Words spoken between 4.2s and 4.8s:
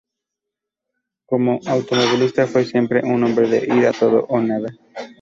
o nada.